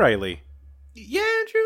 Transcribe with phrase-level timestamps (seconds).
[0.00, 0.40] Riley,
[0.94, 1.60] Yeah, Andrew.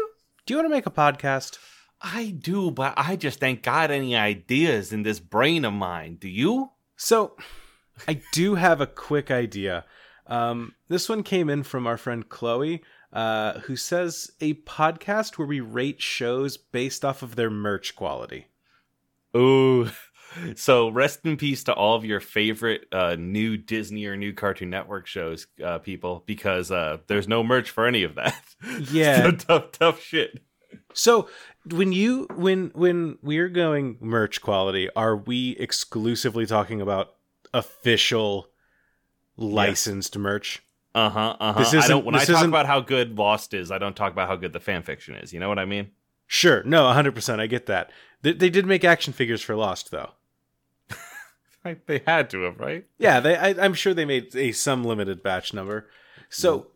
[0.44, 1.56] do you want to make a podcast?
[2.02, 6.16] I do, but I just ain't got any ideas in this brain of mine.
[6.16, 6.72] Do you?
[6.96, 7.36] So,
[8.08, 9.84] I do have a quick idea.
[10.26, 15.46] Um, this one came in from our friend Chloe, uh, who says a podcast where
[15.46, 18.48] we rate shows based off of their merch quality.
[19.36, 19.90] Ooh.
[20.56, 24.70] So rest in peace to all of your favorite uh, new Disney or new Cartoon
[24.70, 28.40] Network shows, uh, people, because uh, there's no merch for any of that.
[28.90, 29.22] Yeah.
[29.22, 30.40] so tough, tough shit.
[30.92, 31.28] So,
[31.70, 37.14] when you when when we're going merch quality, are we exclusively talking about
[37.52, 38.48] official
[39.36, 40.62] licensed merch?
[40.94, 41.36] Uh huh.
[41.40, 41.58] Uh huh.
[41.58, 42.04] This isn't- don't.
[42.04, 44.52] When I talk isn't- about how good Lost is, I don't talk about how good
[44.52, 45.32] the fan fiction is.
[45.32, 45.90] You know what I mean?
[46.26, 47.40] Sure, no, hundred percent.
[47.40, 47.90] I get that.
[48.22, 50.10] They, they did make action figures for Lost, though.
[51.64, 52.84] Like, they had to have, right?
[52.98, 53.36] Yeah, they.
[53.36, 55.88] I, I'm sure they made a some limited batch number.
[56.28, 56.68] So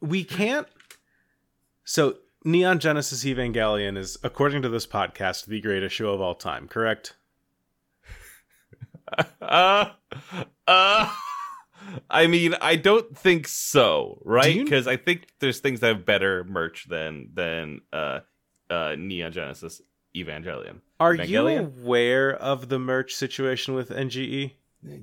[0.00, 0.68] we can't.
[1.84, 6.68] So Neon Genesis Evangelion is, according to this podcast, the greatest show of all time.
[6.68, 7.16] Correct?
[9.40, 9.90] Uh,
[10.66, 11.12] uh.
[12.08, 14.62] I mean, I don't think so, right?
[14.62, 18.20] Because I think there's things that have better merch than than uh,
[18.70, 19.82] uh, Neon Genesis
[20.16, 20.80] Evangelion.
[21.00, 21.28] Are Evangelion?
[21.28, 23.90] you aware of the merch situation with?
[23.90, 24.52] NGE?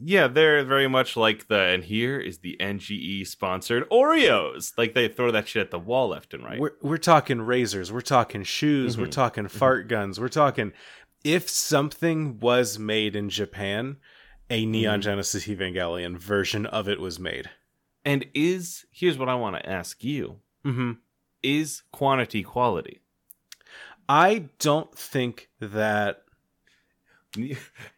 [0.03, 4.74] Yeah, they're very much like the and here is the NGE sponsored Oreos.
[4.78, 6.59] Like they throw that shit at the wall left and right.
[6.59, 9.12] We're we're talking razors, we're talking shoes, we're Mhm.
[9.12, 10.74] talking fart guns, we're talking
[11.24, 13.97] if something was made in Japan,
[14.50, 15.03] a Neon Mhm.
[15.03, 17.50] Genesis Evangelion version of it was made.
[18.06, 20.94] and is here's what I want to ask you: hmm
[21.41, 23.00] Is quantity quality?
[24.09, 26.24] I don't think that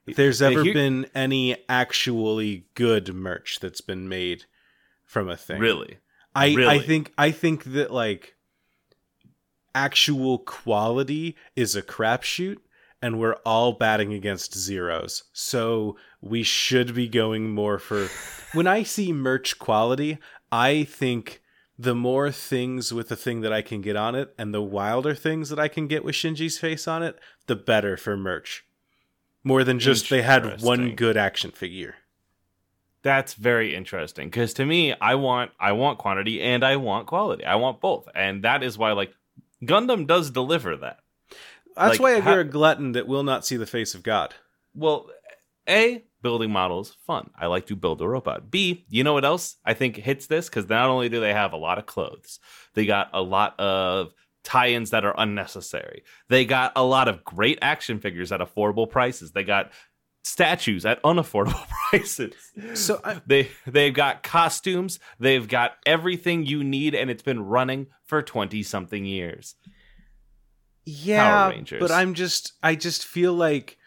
[0.05, 4.43] there's ever been any actually good merch that's been made
[5.05, 5.59] from a thing.
[5.59, 5.97] really.
[6.35, 8.35] I I think I think that like
[9.73, 12.57] actual quality is a crapshoot
[13.01, 15.23] and we're all batting against zeros.
[15.33, 18.07] So we should be going more for
[18.53, 20.19] when I see merch quality,
[20.51, 21.40] I think
[21.81, 25.15] the more things with the thing that I can get on it and the wilder
[25.15, 28.63] things that I can get with Shinji's face on it, the better for merch.
[29.43, 31.95] More than just they had one good action figure.
[33.01, 37.43] That's very interesting because to me, I want I want quantity and I want quality.
[37.45, 39.11] I want both, and that is why like
[39.63, 40.99] Gundam does deliver that.
[41.75, 44.35] That's Like, why ha- you're a glutton that will not see the face of God.
[44.75, 45.09] Well,
[45.67, 47.29] a building models fun.
[47.37, 48.51] I like to build a robot.
[48.51, 51.53] B, you know what else I think hits this because not only do they have
[51.53, 52.39] a lot of clothes,
[52.73, 56.03] they got a lot of tie-ins that are unnecessary.
[56.29, 59.31] They got a lot of great action figures at affordable prices.
[59.31, 59.71] They got
[60.23, 62.33] statues at unaffordable prices.
[62.75, 67.87] So I, They they've got costumes, they've got everything you need, and it's been running
[68.05, 69.55] for twenty something years.
[70.85, 71.79] yeah, Rangers.
[71.79, 73.77] but I'm just I just feel like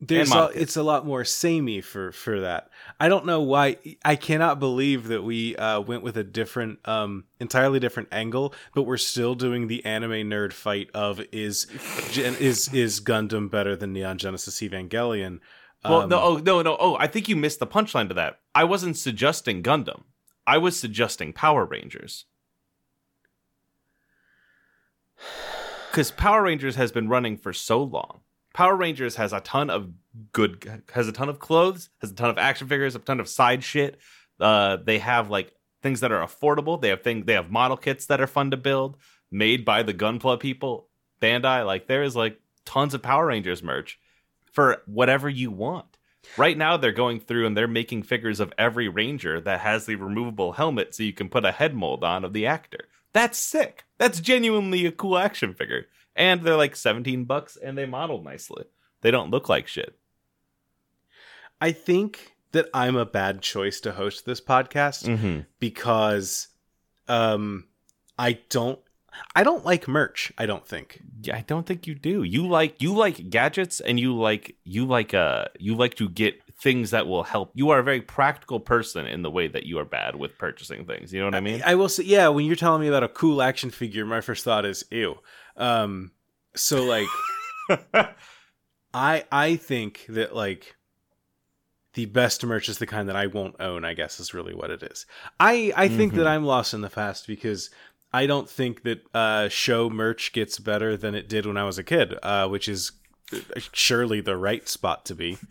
[0.00, 2.70] there's a, it's a lot more samey for for that.
[3.00, 7.24] I don't know why I cannot believe that we uh, went with a different um
[7.40, 11.66] entirely different angle, but we're still doing the anime nerd fight of is
[12.16, 15.40] is is Gundam better than Neon Genesis Evangelion?
[15.84, 16.76] Well, Um, no, oh no, no.
[16.78, 18.38] Oh, I think you missed the punchline to that.
[18.54, 20.02] I wasn't suggesting Gundam.
[20.46, 22.24] I was suggesting Power Rangers.
[25.90, 28.20] Because Power Rangers has been running for so long.
[28.58, 29.88] Power Rangers has a ton of
[30.32, 33.28] good, has a ton of clothes, has a ton of action figures, a ton of
[33.28, 34.00] side shit.
[34.40, 36.80] Uh, they have like things that are affordable.
[36.80, 37.24] They have things.
[37.24, 38.96] They have model kits that are fun to build,
[39.30, 40.88] made by the Gunpla people,
[41.22, 41.64] Bandai.
[41.64, 44.00] Like there is like tons of Power Rangers merch
[44.50, 45.96] for whatever you want.
[46.36, 49.94] Right now, they're going through and they're making figures of every ranger that has the
[49.94, 52.88] removable helmet so you can put a head mold on of the actor.
[53.12, 53.84] That's sick.
[53.98, 55.86] That's genuinely a cool action figure.
[56.18, 58.64] And they're like 17 bucks and they model nicely.
[59.00, 59.96] They don't look like shit.
[61.60, 65.40] I think that I'm a bad choice to host this podcast Mm-hmm.
[65.60, 66.48] because
[67.08, 67.64] um
[68.18, 68.78] I don't
[69.34, 71.00] I don't like merch, I don't think.
[71.22, 72.22] Yeah, I don't think you do.
[72.22, 76.40] You like you like gadgets and you like you like uh you like to get
[76.60, 77.52] things that will help.
[77.54, 80.84] You are a very practical person in the way that you are bad with purchasing
[80.86, 81.12] things.
[81.12, 81.62] You know what I mean?
[81.64, 84.44] I will say yeah, when you're telling me about a cool action figure, my first
[84.44, 85.16] thought is ew.
[85.58, 86.12] Um
[86.54, 87.06] so like
[88.94, 90.76] I I think that like
[91.94, 94.70] the best merch is the kind that I won't own, I guess is really what
[94.70, 95.04] it is.
[95.40, 96.16] I I think Mhm.
[96.16, 97.70] that I'm lost in the past because
[98.12, 101.78] I don't think that uh show merch gets better than it did when I was
[101.78, 102.92] a kid, uh which is
[103.72, 105.38] surely the right spot to be.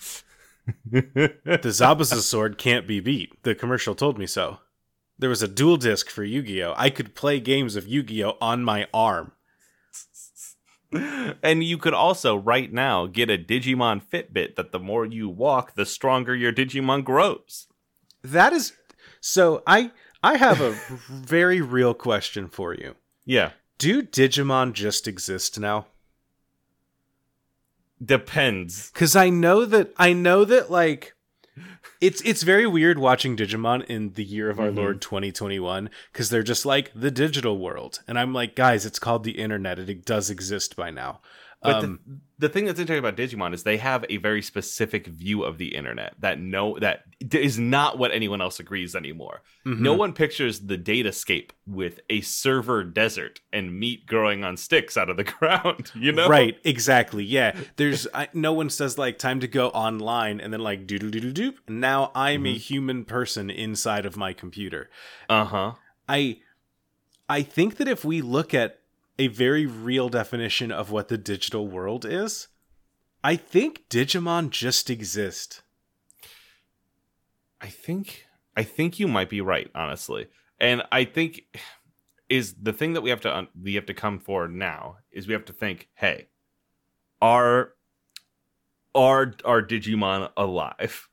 [0.92, 3.42] The Zabuza sword can't be beat.
[3.44, 4.58] The commercial told me so.
[5.18, 6.74] There was a Duel Disk for Yu-Gi-Oh.
[6.76, 9.32] I could play games of Yu-Gi-Oh on my arm.
[10.92, 15.76] And you could also right now get a Digimon Fitbit that the more you walk,
[15.76, 17.68] the stronger your Digimon grows.
[18.24, 18.74] That is
[19.20, 19.92] so I
[20.24, 20.72] I have a
[21.10, 22.96] very real question for you.
[23.26, 23.52] Yeah.
[23.78, 25.88] Do Digimon just exist now?
[28.04, 28.90] Depends.
[28.94, 31.16] Cuz I know that I know that like
[32.02, 34.76] it's it's very weird watching Digimon in the year of our Mhm.
[34.78, 39.24] Lord 2021 because they're just like the digital world, and I'm like, guys, it's called
[39.24, 39.80] the internet.
[39.80, 41.22] It does exist by now.
[41.68, 45.06] But Um, the, the thing that's interesting about Digimon is they have a very specific
[45.08, 47.04] view of the internet that no that
[47.34, 49.42] is not what anyone else agrees anymore.
[49.66, 49.98] No mhm.
[49.98, 55.18] one pictures the datascape with a server desert and meat growing on sticks out of
[55.18, 55.92] the ground.
[55.94, 57.26] You know, Right, exactly.
[57.26, 57.54] Yeah.
[57.76, 61.32] There's I, no one says like time to go online and then like doodle doodle
[61.32, 61.56] doop.
[61.68, 64.90] And now I'm a human person inside of my computer.
[65.28, 65.74] Uh huh.
[66.08, 66.40] I
[67.28, 68.80] I think that if we look at
[69.20, 72.48] a very real definition of what the digital world is,
[73.24, 75.62] I think Digimon just exist.
[77.60, 78.26] I think
[78.56, 80.28] I think you might be right, honestly,
[80.60, 81.42] and I think
[82.30, 85.34] is the thing that we have to we have to come for now is we
[85.34, 86.28] have to think, hey,
[87.22, 87.74] are
[88.94, 91.10] are are Digimon alive?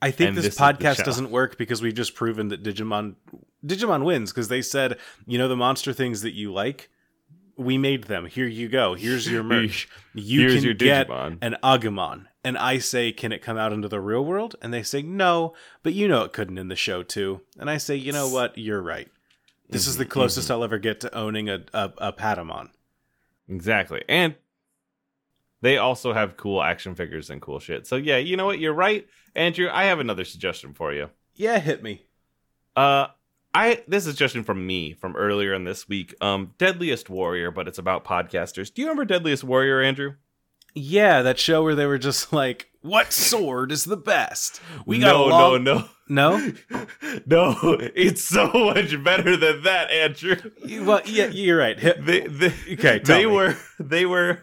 [0.00, 3.16] I think And this, this podcast doesn't work because we've just proven that Digimon
[3.64, 6.88] Digimon wins because they said, you know, the monster things that you like,
[7.56, 8.26] we made them.
[8.26, 8.94] Here you go.
[8.94, 9.88] Here's your merch.
[10.14, 11.38] You Here's can your get Digimon.
[11.42, 12.26] an Agumon.
[12.44, 14.54] And I say, can it come out into the real world?
[14.62, 17.40] And they say, no, but you know it couldn't in the show too.
[17.58, 18.56] And I say, you know what?
[18.56, 19.08] You're right.
[19.68, 22.70] This is the closest I'll ever get to owning a, a, a Patamon.
[23.48, 24.02] Exactly.
[24.08, 24.34] And
[25.60, 27.86] they also have cool action figures and cool shit.
[27.86, 28.60] So yeah, you know what?
[28.60, 29.68] You're right, Andrew.
[29.70, 31.10] I have another suggestion for you.
[31.34, 32.06] Yeah, hit me.
[32.76, 33.08] Uh
[33.54, 36.14] I this is just from me from earlier in this week.
[36.20, 38.72] Um Deadliest Warrior, but it's about podcasters.
[38.72, 40.14] Do you remember Deadliest Warrior, Andrew?
[40.78, 44.60] Yeah, that show where they were just like, what sword is the best?
[44.86, 45.64] We got no, a long...
[45.64, 45.88] no, no.
[46.10, 46.38] No?
[47.26, 50.36] no, it's so much better than that, Andrew.
[50.82, 51.78] Well, yeah, you're right.
[51.78, 53.26] They, they, Okay, they me.
[53.26, 54.42] were they were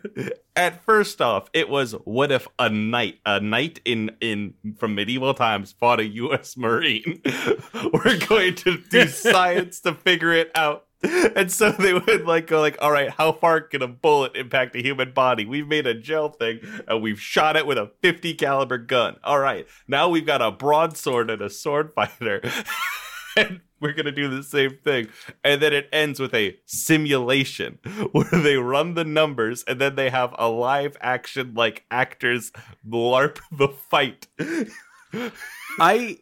[0.55, 5.33] at first off it was what if a knight a knight in in from medieval
[5.33, 6.55] times fought a U.S.
[6.55, 7.21] Marine.
[7.93, 10.84] we're going to do science to figure it out.
[11.35, 14.75] And so they would like go like, all right, how far can a bullet impact
[14.75, 15.45] a human body?
[15.45, 19.17] We've made a gel thing and we've shot it with a 50 caliber gun.
[19.23, 22.41] All right, now we've got a broadsword and a sword fighter.
[23.37, 25.09] and we're gonna do the same thing.
[25.43, 27.79] And then it ends with a simulation
[28.11, 32.51] where they run the numbers and then they have a live action like actors
[32.87, 34.27] LARP the fight.
[35.79, 36.17] I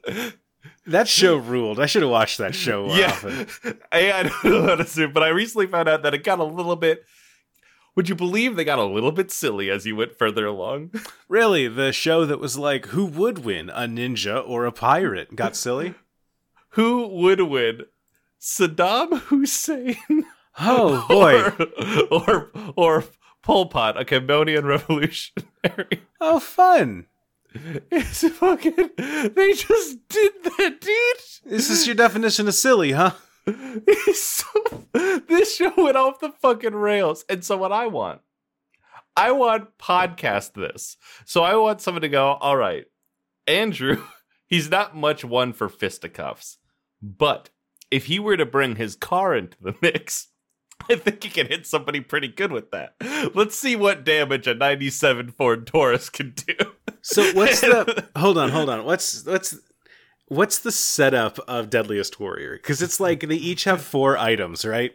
[0.87, 1.79] that show ruled.
[1.79, 3.47] I should have watched that show more yeah, often.
[3.91, 6.39] I, I don't know how to say, but I recently found out that it got
[6.39, 7.03] a little bit.
[7.95, 10.91] Would you believe they got a little bit silly as you went further along?
[11.29, 15.55] Really, the show that was like, who would win, a ninja or a pirate, got
[15.55, 15.95] silly.
[16.71, 17.85] Who would win,
[18.39, 20.25] Saddam Hussein
[20.59, 21.41] Oh boy!
[22.11, 23.03] or or or
[23.41, 26.03] Pol Pot, a Cambodian revolutionary?
[26.21, 27.07] Oh, fun!
[27.91, 28.89] It's fucking.
[28.97, 31.51] They just did that, dude.
[31.51, 33.11] This is your definition of silly, huh?
[34.13, 34.45] So,
[34.93, 37.25] this show went off the fucking rails.
[37.29, 38.21] And so what I want,
[39.15, 40.97] I want podcast this.
[41.25, 42.85] So I want someone to go, all right,
[43.47, 44.03] Andrew,
[44.47, 46.57] he's not much one for fisticuffs,
[47.01, 47.49] but
[47.91, 50.29] if he were to bring his car into the mix,
[50.89, 52.95] I think he can hit somebody pretty good with that.
[53.35, 56.55] Let's see what damage a 97 Ford Taurus can do.
[57.03, 58.07] So what's the?
[58.15, 58.85] hold on, hold on.
[58.85, 59.57] What's what's
[60.27, 62.53] what's the setup of Deadliest Warrior?
[62.55, 64.93] Because it's like they each have four items, right?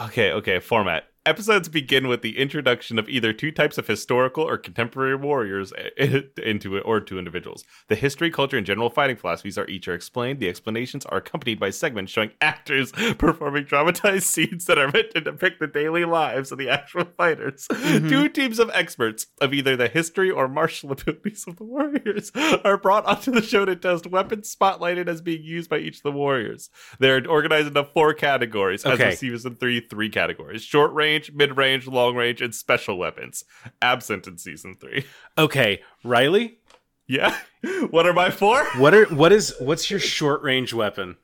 [0.00, 1.04] Okay, okay, format.
[1.26, 5.90] Episodes begin with the introduction of either two types of historical or contemporary warriors eh,
[5.98, 7.62] eh, into it or to individuals.
[7.88, 10.40] The history, culture, and general fighting philosophies are each are explained.
[10.40, 15.20] The explanations are accompanied by segments showing actors performing dramatized scenes that are meant to
[15.20, 17.68] depict the daily lives of the actual fighters.
[17.70, 18.08] Mm-hmm.
[18.08, 22.32] Two teams of experts of either the history or martial abilities of the warriors
[22.64, 26.02] are brought onto the show to test weapons spotlighted as being used by each of
[26.02, 26.70] the warriors.
[26.98, 29.12] They're organized into four categories, as Okay.
[29.12, 33.44] of season three, three categories: short range, mid range, long range, and special weapons.
[33.82, 35.04] Absent in season three.
[35.36, 36.58] Okay, Riley,
[37.06, 37.36] Yeah.
[37.90, 38.64] What are my four?
[38.78, 41.16] what are what is what's your short range weapon?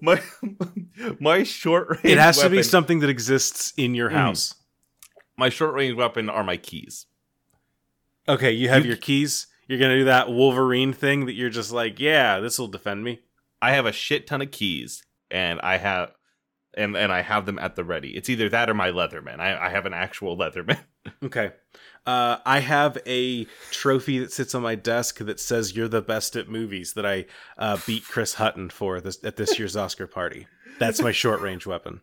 [0.00, 0.22] My
[1.20, 2.04] my short range.
[2.04, 4.14] It has to be something that exists in your Mm.
[4.14, 4.54] house.
[5.36, 7.06] My short range weapon are my keys.
[8.28, 9.46] Okay, you have You- your keys.
[9.68, 13.20] You're gonna do that Wolverine thing that you're just like, yeah, this will defend me.
[13.60, 16.12] I have a shit ton of keys, and I have
[16.76, 18.16] and and I have them at the ready.
[18.16, 19.40] It's either that or my Leatherman.
[19.40, 20.78] I, I have an actual Leatherman.
[21.22, 21.52] Okay.
[22.06, 26.36] Uh, I have a trophy that sits on my desk that says "You're the best
[26.36, 27.26] at movies" that I
[27.58, 30.46] uh, beat Chris Hutton for this at this year's Oscar party.
[30.78, 32.00] That's my short range weapon.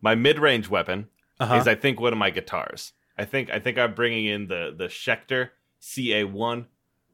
[0.00, 1.56] my mid range weapon Uh-huh.
[1.56, 2.92] is I think one of my guitars.
[3.18, 5.50] I think I think I'm bringing in the the Schecter
[5.80, 6.66] CA1,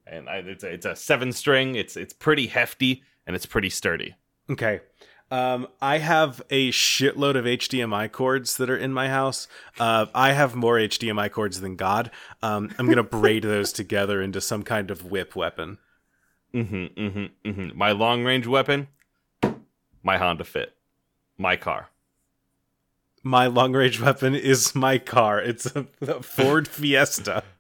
[0.07, 1.75] and I, it's a, it's a seven string.
[1.75, 4.15] It's it's pretty hefty and it's pretty sturdy.
[4.49, 4.81] Okay.
[5.31, 9.47] Um, I have a shitload of HDMI cords that are in my house.
[9.79, 12.11] Uh, I have more HDMI cords than God.
[12.43, 15.79] Um, I'm gonna braid those together into some kind of whip weapon.
[16.53, 17.79] Mm-hmm, mm-hmm, mm-hmm.
[17.79, 18.89] My long range weapon,
[20.03, 20.75] my Honda Fit,
[21.39, 21.91] my car.
[23.23, 25.41] My long range weapon is my car.
[25.41, 27.45] It's a, a Ford Fiesta.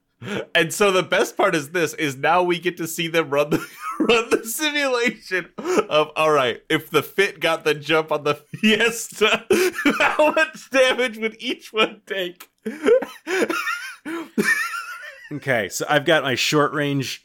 [0.54, 3.50] And so the best part is this: is now we get to see them run
[3.50, 3.66] the
[4.00, 5.48] run the simulation
[5.88, 6.62] of all right.
[6.68, 9.46] If the Fit got the jump on the Fiesta,
[9.98, 12.50] how much damage would each one take?
[15.32, 17.24] Okay, so I've got my short range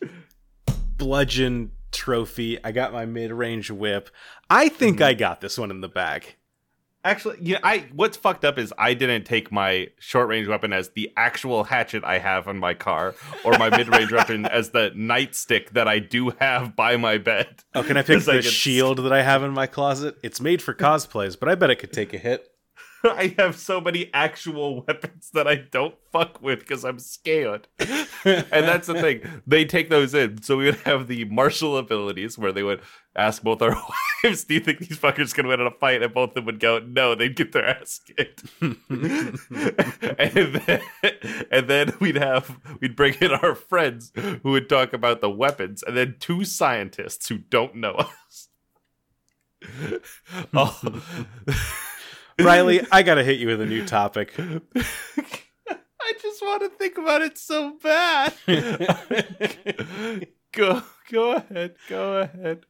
[0.98, 2.64] bludgeon trophy.
[2.64, 4.10] I got my mid range whip.
[4.50, 5.06] I think mm-hmm.
[5.06, 6.36] I got this one in the bag.
[7.06, 10.90] Actually, yeah, I what's fucked up is I didn't take my short range weapon as
[10.90, 14.90] the actual hatchet I have on my car, or my mid range weapon as the
[14.96, 17.64] nightstick that I do have by my bed.
[17.76, 20.18] Oh, can I pick the shield that I have in my closet?
[20.24, 22.52] It's made for cosplays, but I bet it could take a hit.
[23.12, 27.68] I have so many actual weapons that I don't fuck with because I'm scared.
[27.80, 29.42] and that's the thing.
[29.46, 30.42] They take those in.
[30.42, 32.82] So we would have the martial abilities where they would
[33.16, 33.72] ask both our
[34.24, 36.02] wives, Do you think these fuckers can win in a fight?
[36.02, 38.44] And both of them would go, No, they'd get their ass kicked.
[38.62, 38.78] and
[40.56, 40.82] then
[41.52, 45.84] and then we'd have we'd bring in our friends who would talk about the weapons,
[45.84, 48.50] and then two scientists who don't know us.
[50.54, 51.02] oh.
[52.40, 54.34] Riley, I gotta hit you with a new topic.
[54.38, 58.34] I just want to think about it so bad.
[60.52, 62.66] go, go ahead, go ahead.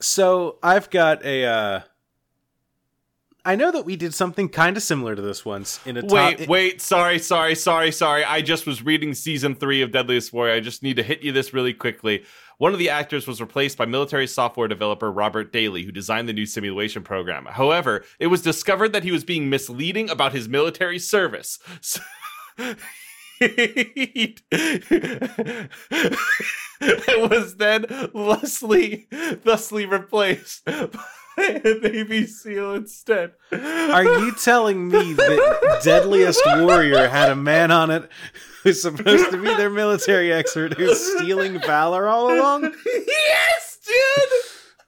[0.00, 1.44] So I've got a.
[1.44, 1.80] Uh,
[3.44, 6.46] I know that we did something kind of similar to this once in a Wait,
[6.46, 8.22] wait, sorry, sorry, sorry, sorry.
[8.22, 10.54] I just was reading season three of Deadliest Warrior.
[10.54, 12.24] I just need to hit you this really quickly.
[12.60, 16.34] One of the actors was replaced by military software developer Robert Daly, who designed the
[16.34, 17.46] new simulation program.
[17.46, 21.58] However, it was discovered that he was being misleading about his military service.
[21.80, 22.02] So-
[27.16, 29.08] it was then thusly,
[29.44, 31.04] thusly replaced by
[31.36, 33.32] a Navy SEAL instead.
[33.52, 38.08] Are you telling me that Deadliest Warrior had a man on it
[38.62, 42.74] who's supposed to be their military expert who's stealing valor all along?
[42.84, 44.38] yes, dude.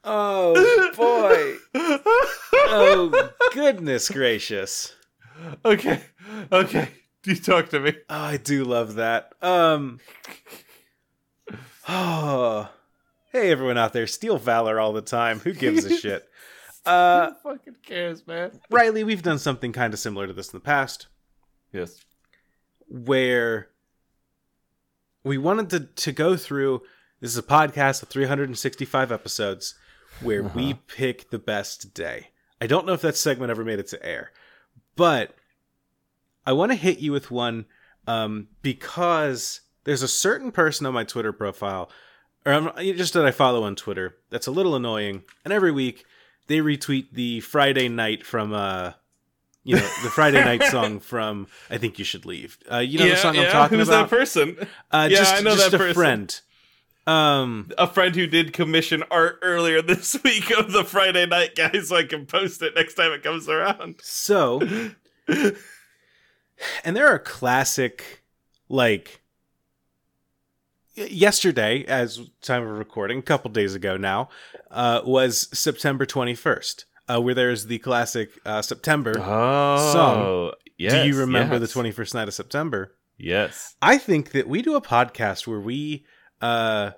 [0.05, 1.57] Oh boy!
[2.55, 4.95] Oh goodness gracious!
[5.64, 6.02] Okay,
[6.50, 6.88] okay.
[7.25, 7.95] You talk to me.
[8.11, 9.33] Oh, I do love that.
[9.41, 10.00] Um.
[11.89, 12.69] Oh,
[13.33, 14.07] hey everyone out there!
[14.07, 15.41] Steal valor all the time.
[15.41, 16.29] Who gives a shit?
[16.85, 18.61] Uh, Who fucking cares, man?
[18.71, 21.07] Riley, we've done something kind of similar to this in the past,
[21.73, 22.05] Yes.
[22.89, 23.69] where
[25.25, 26.83] we wanted to to go through.
[27.21, 29.77] This is a podcast of 365 episodes,
[30.23, 32.31] where we pick the best day.
[32.61, 34.33] I don't know if that segment ever made it to air,
[34.97, 35.35] but
[36.45, 37.67] I want to hit you with one
[38.09, 41.91] um, because there's a certain person on my Twitter profile,
[42.47, 45.23] or just that I follow on Twitter, that's a little annoying.
[45.45, 46.05] And every week
[46.49, 48.93] they retweet the Friday night from, uh,
[49.65, 53.09] you know, the Friday night song from "I Think You Should Leave." Uh, you know
[53.09, 54.11] the song I'm talking Who's about.
[54.11, 54.69] Who's that person?
[54.91, 55.95] uh, Yeah, just, I know just that a person.
[55.95, 56.41] friend.
[57.05, 61.73] Um, A friend who did commission art earlier this week of the Friday night guy,
[61.81, 63.97] so I can post it next time it comes around.
[64.03, 64.61] So,
[66.85, 68.23] and there are classic,
[68.69, 69.22] like,
[70.95, 74.29] yesterday, as time of recording, a couple days ago now,
[74.71, 79.15] uh, was September 21st, uh, where there's the classic uh, September.
[79.19, 80.53] Oh, Song.
[80.79, 81.73] Yes, Do you remember yes.
[81.73, 82.97] the 21st night of September?
[83.19, 83.77] Yes.
[83.81, 86.05] I think that we do a podcast where we
[86.41, 86.93] uh,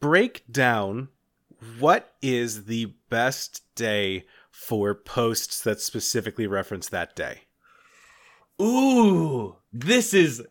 [0.00, 1.08] break down
[1.78, 7.42] what is the best day for posts that specifically reference that day.
[8.60, 10.42] Ooh, this is.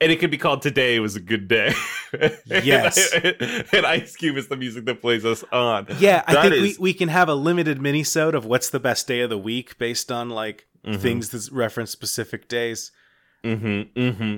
[0.00, 1.72] And it could be called "Today Was a Good Day."
[2.46, 3.12] Yes.
[3.12, 3.36] and,
[3.72, 5.86] and Ice Cube is the music that plays us on.
[5.98, 9.06] Yeah, I think is- we, we can have a limited mini-sode of what's the best
[9.08, 11.00] day of the week based on like Mhm.
[11.00, 12.92] things that reference specific days.
[13.42, 13.98] Mm-hmm.
[14.00, 14.36] Mm-hmm.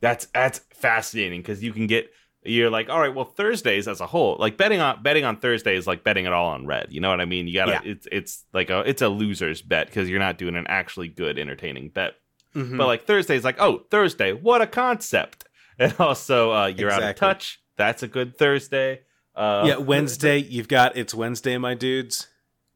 [0.00, 2.10] That's that's fascinating because you can get
[2.46, 5.76] you're like, all right, well Thursdays as a whole, like betting on betting on Thursday
[5.76, 6.88] is like betting it all on red.
[6.90, 7.46] You know what I mean?
[7.48, 7.80] You gotta Yeah.
[7.92, 11.38] it's it's like a it's a loser's bet because you're not doing an actually good
[11.38, 12.14] entertaining bet.
[12.54, 12.78] Mhm.
[12.78, 15.44] But like Thursday's like, oh Thursday, what a concept.
[15.76, 17.60] And also uh, you're out of touch.
[17.76, 19.00] That's a good Thursday.
[19.34, 22.28] Uh, yeah, Wednesday, you've got it's Wednesday, my dudes.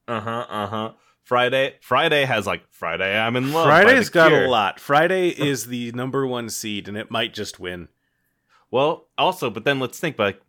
[0.09, 0.47] Uh huh.
[0.49, 0.93] Uh huh.
[1.23, 1.77] Friday.
[1.81, 3.17] Friday has like Friday.
[3.17, 3.67] I'm in love.
[3.67, 4.47] Friday's got Cure.
[4.47, 4.81] a lot.
[4.81, 7.87] Friday is the number one seed, and it might just win.
[8.71, 10.41] Well, also, but then let's think like,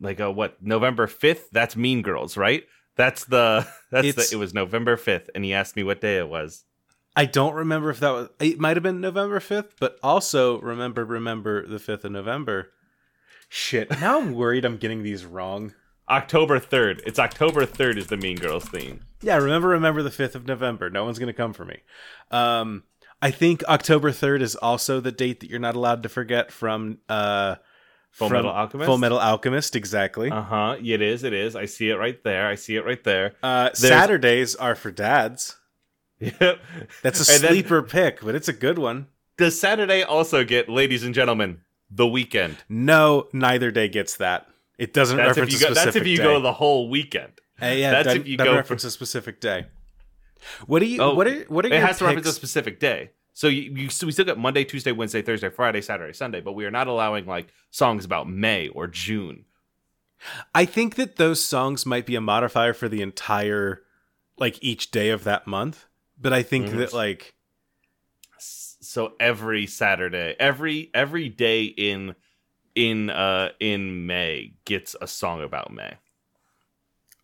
[0.00, 1.50] like uh, what November fifth?
[1.50, 2.64] That's Mean Girls, right?
[2.96, 4.28] That's the that's the.
[4.32, 6.64] It was November fifth, and he asked me what day it was.
[7.14, 8.28] I don't remember if that was.
[8.40, 12.70] It might have been November fifth, but also remember, remember the fifth of November.
[13.48, 13.90] Shit.
[14.00, 15.74] Now I'm worried I'm getting these wrong.
[16.08, 17.02] October third.
[17.06, 19.04] It's October third is the Mean Girls theme.
[19.20, 20.90] Yeah, remember, remember the fifth of November.
[20.90, 21.80] No one's gonna come for me.
[22.30, 22.84] Um,
[23.20, 26.98] I think October third is also the date that you're not allowed to forget from
[27.08, 27.56] uh,
[28.12, 28.86] Full from Metal Alchemist.
[28.86, 30.30] Full Metal Alchemist, exactly.
[30.30, 30.76] Uh huh.
[30.82, 31.24] It is.
[31.24, 31.56] It is.
[31.56, 32.46] I see it right there.
[32.46, 33.34] I see it right there.
[33.42, 35.56] Uh, Saturdays are for dads.
[36.40, 36.60] Yep.
[37.02, 39.08] That's a And then- sleeper pick, but it's a good one.
[39.38, 41.60] Does Saturday also get, ladies and gentlemen,
[41.90, 42.58] the weekend?
[42.68, 44.46] No, neither day gets that.
[44.78, 45.74] It doesn't That's reference if you go.
[45.74, 46.22] That's if you day.
[46.22, 47.32] go the whole weekend.
[47.60, 49.66] Uh, yeah, that's that, if you go reference a specific day.
[50.66, 51.00] What do you?
[51.00, 51.40] Oh, what are?
[51.44, 53.10] What are It your has to reference a specific day.
[53.32, 56.52] So you, you so we still got Monday, Tuesday, Wednesday, Thursday, Friday, Saturday, Sunday, but
[56.52, 59.44] we are not allowing like songs about May or June.
[60.54, 63.82] I think that those songs might be a modifier for the entire,
[64.38, 65.86] like each day of that month.
[66.22, 66.78] But I think Mhm.
[66.78, 67.34] that like
[68.38, 72.14] So every Saturday, every every day in
[72.74, 75.94] in uh in May gets a song about May.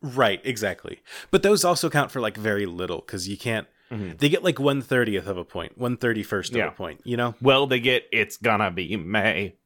[0.01, 1.01] right, exactly.
[1.31, 3.67] But those also count for like very little because you can't.
[3.91, 4.19] Mhm.
[4.19, 6.69] They get like one thirtieth of a point, one thirty first of Yeah.
[6.69, 7.01] a point.
[7.05, 9.57] You know Well, they get it's gonna be May.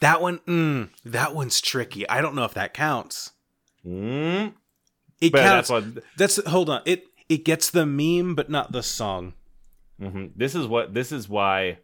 [0.00, 0.38] that one.
[0.40, 2.08] Mm, that one's tricky.
[2.08, 3.32] I don't know if that counts.
[3.84, 4.54] Mm,
[5.20, 5.68] It but counts.
[5.68, 6.82] that's what That's hold on.
[6.84, 9.34] It it gets the meme, but not the song.
[10.00, 11.78] hmm This is what this is why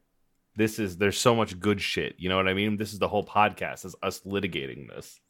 [0.57, 2.17] this is there's so much good shit.
[2.19, 2.77] You know what I mean?
[2.77, 5.21] This is the whole podcast is us litigating this.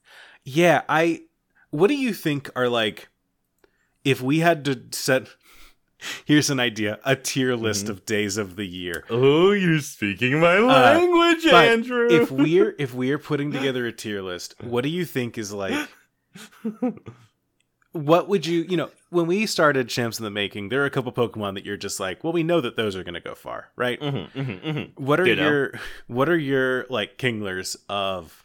[0.45, 1.23] Yeah, I.
[1.71, 3.09] What do you think are like?
[4.05, 5.29] If we had to set,
[6.25, 7.91] here's an idea: a tier list Mhm.
[7.91, 9.05] of days of the year.
[9.11, 12.09] Oh, you're speaking my language, Uh, Andrew.
[12.11, 15.89] If we're if we're putting together a tier list, what do you think is like?
[17.93, 20.69] What would you you know when we started Champs in the Making?
[20.69, 23.03] There are a couple Pokemon that you're just like, well, we know that those are
[23.05, 24.01] going to go far, right?
[24.01, 24.91] Mhm, mhm, mhm.
[24.99, 25.43] What are Ditto.
[25.43, 25.73] your
[26.07, 28.45] what are your like kinglers of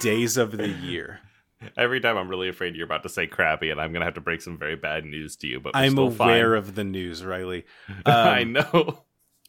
[0.00, 1.20] days of the year?
[1.76, 4.20] Every time I'm really afraid you're about to say Krabby, and I'm gonna have to
[4.20, 5.60] break some very bad news to you.
[5.60, 6.58] But I'm still aware fine.
[6.58, 7.64] of the news, Riley.
[8.06, 9.04] I Um, know.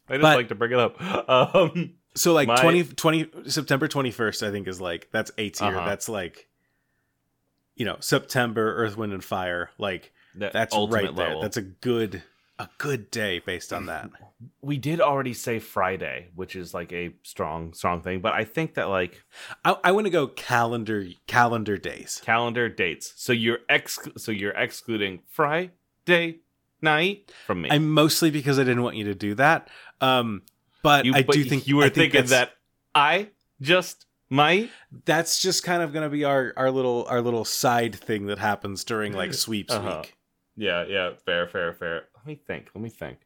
[0.10, 0.97] I just but- like to bring it up.
[1.29, 5.69] Um, So like My- 20, 20 September 21st I think is like that's A tier.
[5.69, 5.86] Uh-huh.
[5.88, 6.47] That's like
[7.75, 11.12] you know, September Earth Wind and Fire like that that's right there.
[11.12, 11.41] level.
[11.41, 12.23] That's a good
[12.59, 14.09] a good day based on that.
[14.62, 18.21] we did already say Friday, which is like a strong, strong thing.
[18.21, 19.23] But I think that like
[19.65, 22.21] I, I want to go calendar calendar days.
[22.23, 23.13] calendar dates.
[23.15, 23.99] So you're ex.
[24.17, 26.39] So you're excluding Friday
[26.81, 27.69] night from me.
[27.71, 29.69] I'm mostly because I didn't want you to do that.
[30.01, 30.43] Um
[30.83, 32.51] but you, I but do think you were I thinking that
[32.93, 33.29] I
[33.62, 34.72] just might.
[35.06, 38.39] that's just kind of going to be our our little our little side thing that
[38.39, 40.02] happens during like sweeps Uh-huh.
[40.02, 40.15] week.
[40.56, 42.04] Yeah, yeah, fair, fair, fair.
[42.15, 42.69] Let me think.
[42.76, 43.17] Let me think.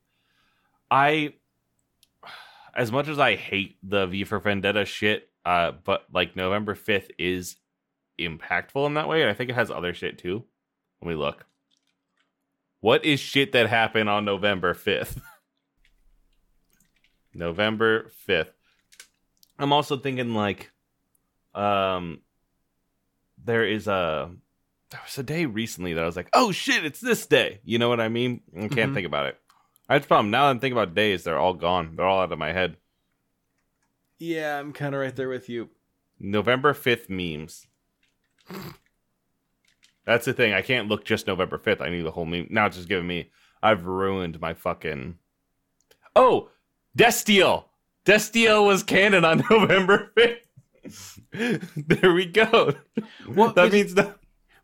[0.89, 1.33] I,
[2.73, 7.11] as much as I hate the V for Vendetta shit, uh, but like November fifth
[7.19, 7.57] is
[8.19, 10.43] impactful in that way, and I think it has other shit too.
[11.01, 11.45] Let me look.
[12.79, 15.19] What is shit that happened on November fifth?
[17.33, 18.53] November fifth.
[19.59, 20.71] I'm also thinking like,
[21.57, 22.21] um,
[23.43, 24.31] there is a
[24.91, 27.59] there was a day recently that I was like, oh shit, it's this day.
[27.65, 28.41] You know what I mean?
[28.55, 28.93] I can't Mhm.
[28.93, 29.37] think about it.
[29.89, 30.31] That's the problem.
[30.31, 31.95] Now that I'm thinking about days, they're all gone.
[31.95, 32.77] They're all out of my head.
[34.17, 35.69] Yeah, I'm kind of right there with you.
[36.19, 37.67] November 5th memes.
[40.05, 40.53] That's the thing.
[40.53, 41.81] I can't look just November 5th.
[41.81, 42.47] I need the whole meme.
[42.49, 43.29] Now it's just giving me.
[43.61, 45.17] I've ruined my fucking.
[46.15, 46.49] Oh!
[46.97, 47.65] Destiel!
[48.05, 50.37] Destiel was canon on November 5th.
[51.31, 52.73] there we go.
[53.27, 54.17] Well, that means that.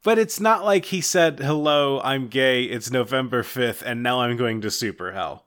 [0.03, 2.63] But it's not like he said, "Hello, I'm gay.
[2.63, 5.45] It's November 5th and now I'm going to super hell."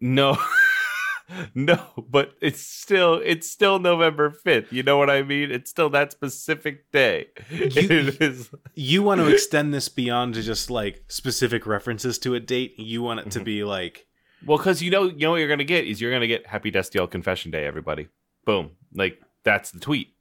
[0.00, 0.38] No.
[1.54, 4.70] no, but it's still it's still November 5th.
[4.70, 5.50] You know what I mean?
[5.50, 7.26] It's still that specific day.
[7.50, 12.78] is You want to extend this beyond to just like specific references to a date.
[12.78, 13.44] You want it to Mhm.
[13.44, 14.06] be like
[14.44, 16.28] Well, cuz you know you know what you're going to get is you're going to
[16.28, 18.06] get Happy Destiel Confession Day everybody.
[18.44, 18.70] Boom.
[18.94, 20.12] Like that's the tweet.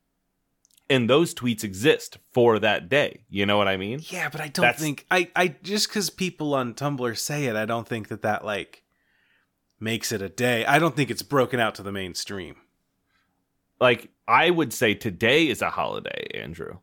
[0.90, 3.22] And those tweets exist for that day.
[3.30, 4.02] You know what I mean?
[4.04, 7.56] Yeah, but I don't That's- think I I just because people on Tumblr say it,
[7.56, 8.84] I don't think that that like
[9.80, 10.64] makes it a day.
[10.66, 12.56] I don't think it's broken out to the mainstream
[13.80, 16.80] Like I would say today is a holiday, Andrew.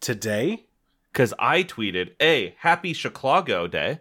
[0.00, 0.66] today.
[1.12, 4.00] Because I tweeted, "Hey, happy Chicago Day!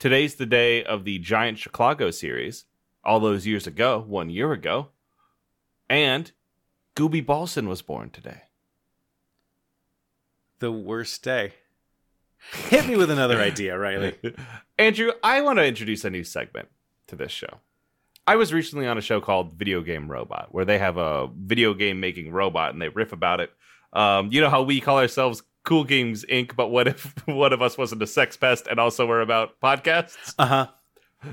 [0.00, 2.64] Today's the day of the giant Chicago series.
[3.04, 4.88] All those years ago, one year ago,
[5.88, 6.32] and
[6.96, 8.42] Gooby Balson was born today.
[10.62, 11.54] The worst day.
[12.68, 14.14] Hit me with another idea, Riley.
[14.78, 16.68] Andrew, I want to introduce a new segment
[17.08, 17.58] to this show.
[18.28, 21.74] I was recently on a show called Video Game Robot, where they have a video
[21.74, 23.50] game making robot and they riff about it.
[23.92, 27.60] Um, you know how we call ourselves Cool Games Inc., but what if one of
[27.60, 30.32] us wasn't a sex pest and also were about podcasts?
[30.38, 30.66] Uh huh.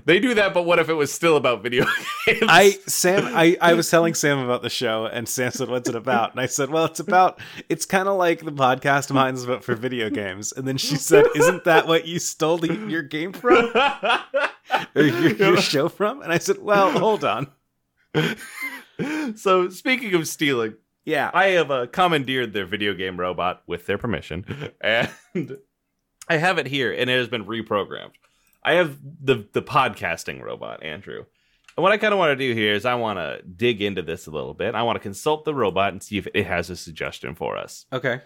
[0.06, 1.86] They do that, but what if it was still about video
[2.25, 2.43] games?
[2.47, 5.95] I Sam, I I was telling Sam about the show, and Sam said, "What's it
[5.95, 7.39] about?" And I said, "Well, it's about.
[7.69, 11.25] It's kind of like the podcast Mines, but for video games." And then she said,
[11.36, 13.71] "Isn't that what you stole the, your game from,
[14.95, 17.47] or your, your show from?" And I said, "Well, hold on.
[19.36, 20.75] so speaking of stealing,
[21.06, 24.45] Yeah, I have uh, commandeered their video game robot with their permission,
[24.82, 25.10] and
[26.30, 28.12] I have it here, and it has been reprogrammed.
[28.63, 31.25] I have the the podcasting robot, Andrew.
[31.77, 34.01] And what I kind of want to do here is I want to dig into
[34.01, 34.75] this a little bit.
[34.75, 37.85] I want to consult the robot and see if it has a suggestion for us.
[37.93, 38.21] okay."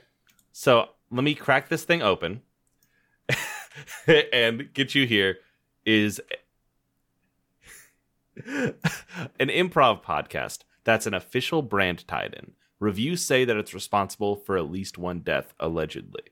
[0.52, 2.42] So let me crack this thing open
[4.08, 5.38] and get you here
[5.86, 6.22] is
[8.46, 8.74] an
[9.40, 12.54] improv podcast that's an official brand tied in.
[12.80, 16.24] Reviews say that it's responsible for at least one death, allegedly.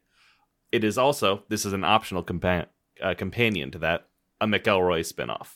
[0.72, 2.68] It is also, this is an optional compa-
[3.02, 4.08] uh, companion to that,
[4.40, 5.56] a McElroy spinoff.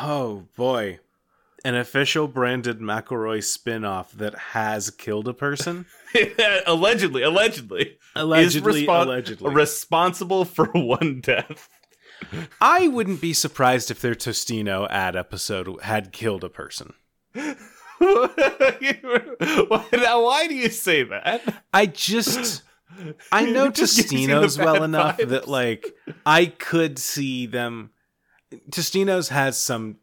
[0.00, 1.00] Oh boy,
[1.64, 5.86] an official branded McElroy spin-off that has killed a person.
[6.66, 7.98] allegedly, allegedly.
[8.14, 9.52] Allegedly, respon- allegedly.
[9.52, 11.68] Responsible for one death.
[12.60, 16.94] I wouldn't be surprised if their Tostino ad episode had killed a person.
[17.34, 17.56] why,
[19.92, 21.62] now, why do you say that?
[21.72, 22.62] I just
[23.32, 25.28] I know Just gives you the Tostinos well enough vibes.
[25.30, 27.90] that like I could see them
[28.70, 29.96] Tostinos has some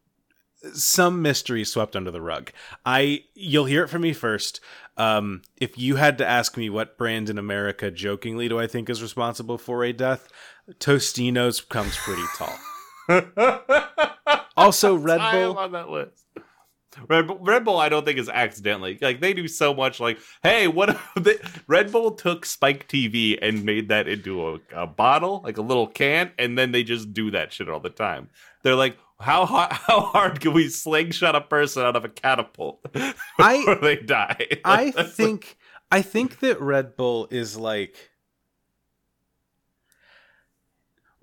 [0.74, 2.52] some mystery swept under the rug.
[2.86, 4.60] I you'll hear it from me first.
[4.98, 8.90] Um, if you had to ask me what brand in America jokingly do I think
[8.90, 10.28] is responsible for a death,
[10.80, 12.58] Tostinos comes pretty tall.
[14.58, 16.21] Also Red Bull on that list.
[17.08, 20.00] Red Bull, Red Bull, I don't think is accidentally like they do so much.
[20.00, 21.00] Like, hey, what?
[21.16, 21.36] they,
[21.68, 25.88] Red Bull took Spike TV and made that into a, a bottle, like a little
[25.88, 28.30] can, and then they just do that shit all the time.
[28.64, 32.86] They're like, how hard, how hard can we slingshot a person out of a catapult
[33.40, 34.48] I- before they die?
[34.66, 35.58] I think
[35.92, 38.11] I think that Red Bull is like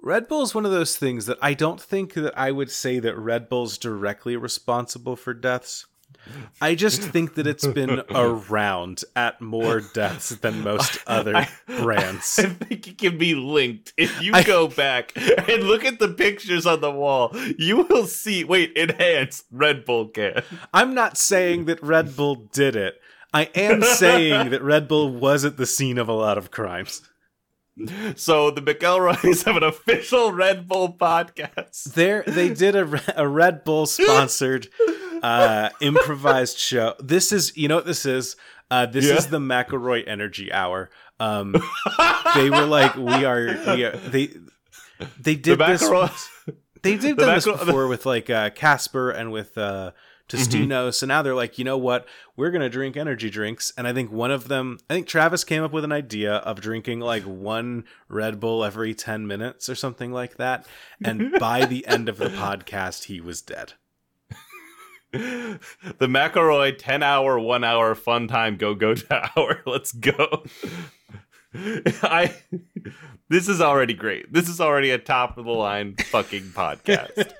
[0.00, 2.98] Red Bull is one of those things that I don't think that I would say
[3.00, 5.86] that Red Bull's directly responsible for deaths.
[6.60, 12.38] I just think that it's been around at more deaths than most other I- brands.
[12.38, 13.92] I think it can be linked.
[13.96, 18.06] If you I- go back and look at the pictures on the wall, you will
[18.06, 18.44] see.
[18.44, 20.42] Wait, enhance Red Bull can.
[20.72, 23.00] I'm not saying that Red Bull did it.
[23.34, 27.02] I am saying that Red Bull was at the scene of a lot of crimes.
[28.16, 31.84] So the McElroys have an official Red Bull podcast.
[31.94, 34.68] There, they did a, a Red Bull sponsored
[35.22, 36.94] uh, improvised show.
[36.98, 38.36] This is, you know what this is?
[38.70, 39.14] Uh, this Yeah.
[39.16, 40.90] is the McElroy Energy Hour.
[41.20, 41.54] Um,
[42.34, 43.96] they were like, we are, we are.
[43.96, 44.26] They
[45.20, 45.88] they The did this.
[46.82, 49.92] They did the this before with like uh, Casper and with uh,
[50.28, 50.70] Mm-hmm.
[50.70, 52.06] Tostinos, So now they're like, you know what?
[52.36, 55.62] We're gonna drink energy drinks, and I think one of them, I think Travis came
[55.62, 60.12] up with an idea of drinking like one Red Bull every ten minutes or something
[60.12, 60.66] like that,
[61.02, 63.74] and by the end of the podcast, he was dead.
[65.12, 65.58] the
[66.00, 69.62] McElroy 10 hour, one hour fun time go go to hour.
[69.64, 70.44] Let's go.
[71.54, 72.34] I
[73.30, 74.32] this is already great.
[74.32, 77.32] This is already a top of the line fucking podcast.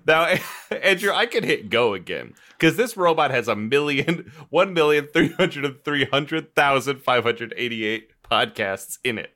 [0.06, 0.34] now,
[0.82, 5.32] Andrew, I could hit go again because this robot has a million, one million three
[5.32, 9.34] hundred and three hundred thousand five hundred eighty-eight podcasts in it.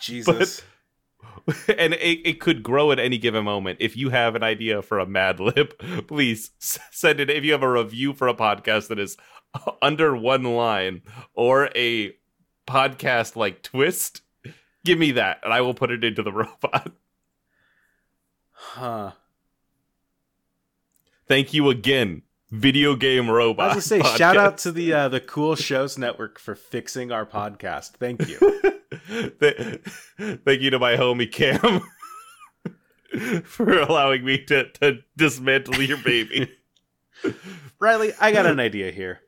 [0.00, 0.62] Jesus.
[1.68, 3.78] and it, it could grow at any given moment.
[3.80, 7.30] If you have an idea for a Mad Lib, please send it.
[7.30, 9.16] If you have a review for a podcast that is
[9.80, 11.02] under one line
[11.34, 12.16] or a
[12.66, 14.22] podcast like Twist,
[14.84, 16.92] give me that and I will put it into the robot.
[18.52, 19.12] huh.
[21.28, 23.72] Thank you again video game robot.
[23.72, 27.12] I was gonna say, shout out to the uh, the Cool Shows Network for fixing
[27.12, 27.92] our podcast.
[27.92, 28.38] Thank you.
[30.44, 31.82] Thank you to my homie Cam
[33.44, 36.50] for allowing me to, to dismantle your baby.
[37.78, 39.20] Riley, I got an idea here.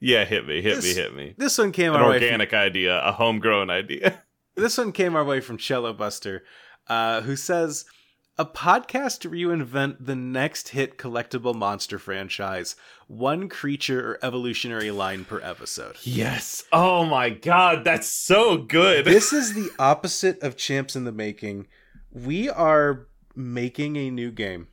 [0.00, 1.34] Yeah, hit me, hit me, hit me.
[1.36, 2.18] This one came An our way.
[2.18, 4.22] From, organic idea, a homegrown idea.
[4.56, 6.42] this one came our way from Cello Buster,
[6.88, 7.84] uh, who says
[8.38, 15.26] a podcast to reinvent the next hit collectible monster franchise, one creature or evolutionary line
[15.26, 15.96] per episode.
[16.02, 16.64] Yes.
[16.72, 19.04] Oh my god, that's so good.
[19.04, 21.66] this is the opposite of Champs in the Making.
[22.10, 24.68] We are making a new game.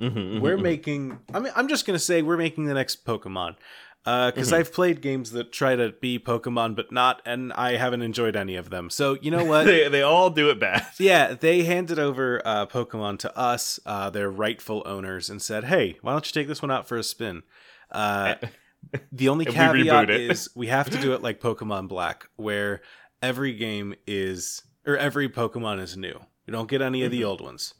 [0.00, 3.56] Mhm, we're mhm, making i mean i'm just gonna say we're making the next pokemon
[4.04, 4.54] because Mhm.
[4.54, 8.56] i've played games that try to be pokemon but not and i haven't enjoyed any
[8.56, 10.86] of them so you know what they they all do it bad.
[10.98, 15.98] yeah they handed over uh, pokemon to us uh, their rightful owners and said hey
[16.02, 17.42] why don't you take this one out for a spin
[17.90, 18.36] uh,
[19.12, 20.20] the only we caveat it.
[20.30, 22.80] is we have to do it like pokemon black where
[23.20, 27.26] every game is or every pokemon is new we don't get any of the Mhm.
[27.26, 27.74] old ones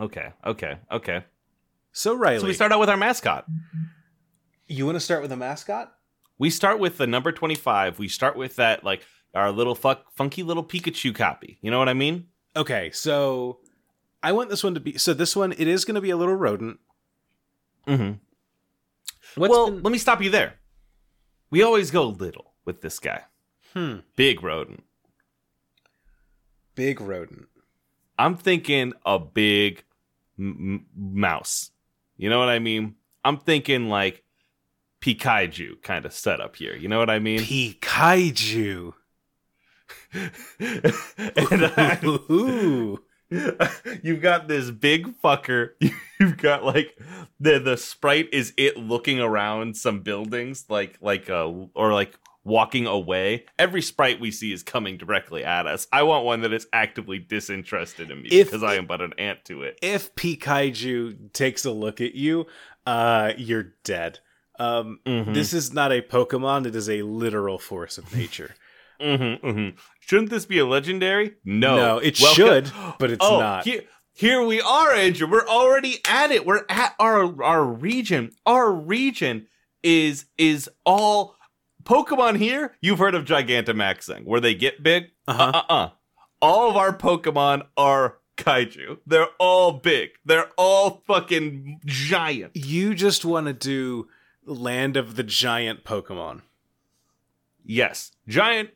[0.00, 1.24] Okay, okay, okay.
[1.92, 3.46] so riley So we start out with our mascot.
[4.68, 5.92] You want to start with a mascot
[6.38, 7.98] We start with the number 25.
[7.98, 9.02] We start with that like
[9.34, 11.58] our little fuck, funky little Pikachu copy.
[11.62, 12.26] You know what I mean?
[12.56, 13.60] Okay, so
[14.22, 16.16] I want this one to be so this one it is going to be a
[16.16, 16.78] little rodent.
[17.86, 18.12] Mm-hmm.
[19.40, 20.54] What's well, been- let me stop you there.
[21.50, 23.22] We always go little with this guy.
[23.74, 24.84] hmm, Big rodent.
[26.74, 27.46] big rodent.
[28.18, 29.84] I'm thinking a big
[30.38, 31.70] m- m- mouse.
[32.16, 32.96] You know what I mean?
[33.24, 34.24] I'm thinking like
[35.00, 36.74] Pikachu kind of setup here.
[36.76, 37.40] You know what I mean?
[37.40, 38.94] Pikachu.
[40.50, 40.90] and
[44.02, 45.70] you've got this big fucker.
[46.20, 46.98] You've got like
[47.38, 52.86] the the sprite is it looking around some buildings, like like uh or like walking
[52.86, 53.44] away.
[53.58, 55.86] Every sprite we see is coming directly at us.
[55.92, 59.12] I want one that is actively disinterested in me If- because I am but an
[59.18, 59.78] ant to it.
[59.82, 62.46] If Pikachu takes a look at you,
[62.86, 64.20] uh you're dead.
[64.58, 65.34] Um Mhm.
[65.34, 68.54] this is not a Pokemon, it is a literal force of nature.
[69.00, 69.74] Mhm, mhm.
[70.00, 71.34] Shouldn't this be a legendary?
[71.44, 73.64] No, No, it Welcome- should, but it's oh, not.
[73.64, 75.28] Here, here we are, Andrew.
[75.30, 76.44] We're already at it.
[76.44, 78.32] We're at our our region.
[78.44, 79.46] Our region
[79.84, 81.36] is is all
[81.84, 82.74] Pokemon here.
[82.80, 85.12] You've heard of Gigantamaxing, where they get big.
[85.28, 85.52] Uh-huh.
[85.54, 85.90] Uh uh uh.
[86.42, 88.98] All of our Pokemon are kaiju.
[89.06, 90.10] They're all big.
[90.24, 92.56] They're all fucking giant.
[92.56, 94.08] You just want to do
[94.48, 96.42] Land of the Giant Pokemon.
[97.64, 98.70] Yes, giant.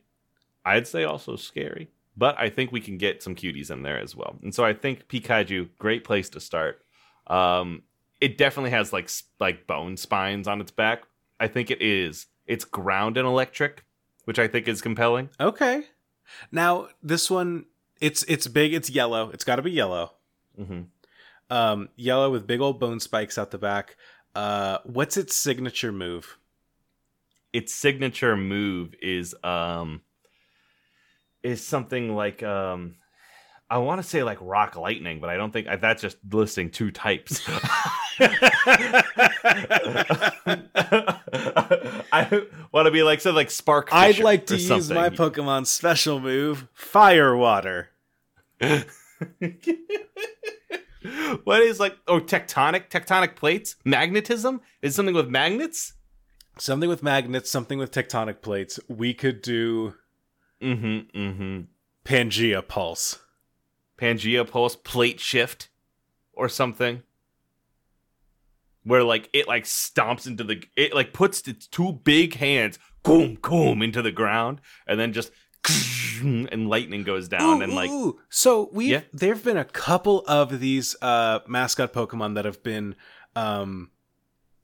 [0.65, 4.15] I'd say also scary, but I think we can get some cuties in there as
[4.15, 4.37] well.
[4.43, 6.81] And so I think Pikachu, great place to start.
[7.27, 7.83] Um,
[8.21, 9.09] it definitely has like
[9.39, 11.03] like bone spines on its back.
[11.39, 12.27] I think it is.
[12.45, 13.83] It's ground and electric,
[14.25, 15.29] which I think is compelling.
[15.39, 15.83] Okay.
[16.51, 17.65] Now this one,
[17.99, 18.73] it's it's big.
[18.73, 19.29] It's yellow.
[19.31, 20.13] It's got to be yellow.
[20.55, 20.83] hmm
[21.49, 23.97] Um, yellow with big old bone spikes out the back.
[24.35, 26.37] Uh, what's its signature move?
[27.51, 30.01] Its signature move is um
[31.43, 32.95] is something like um
[33.69, 36.91] I want to say like rock lightning, but I don't think that's just listing two
[36.91, 37.41] types.
[42.11, 43.89] I want to be like something like spark.
[43.91, 44.95] I'd like to use something.
[44.95, 47.89] my Pokemon special move, Fire Water.
[51.43, 55.93] what is like oh tectonic tectonic plates magnetism is something with magnets.
[56.59, 58.79] Something with magnets, something with tectonic plates.
[58.87, 59.95] We could do
[60.63, 61.19] Mm-hmm.
[61.19, 61.59] Mm-hmm.
[62.05, 63.19] Pangea Pulse.
[63.97, 65.69] Pangea Pulse plate shift
[66.31, 67.03] or something.
[68.83, 73.37] Where like it like stomps into the it like puts its two big hands boom
[73.41, 75.31] boom into the ground and then just
[76.51, 78.19] and lightning goes down Ooh, and like ooh.
[78.29, 79.01] so we Yeah.
[79.11, 82.95] there've been a couple of these uh mascot Pokemon that have been
[83.35, 83.89] um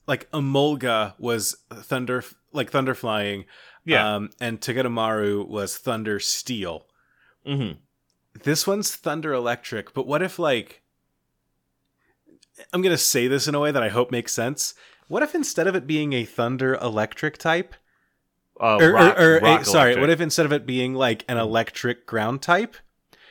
[0.07, 3.45] like Emolga was thunder like thunder flying
[3.85, 4.15] yeah.
[4.15, 6.87] um and Togedemaru was thunder steel.
[7.45, 7.79] mm-hmm.
[8.43, 10.83] This one's thunder electric, but what if like
[12.73, 14.73] I'm going to say this in a way that I hope makes sense.
[15.07, 17.73] What if instead of it being a thunder electric type
[18.59, 21.23] uh, or, rock- or, or rock a, sorry, what if instead of it being like
[21.27, 22.75] an electric ground type,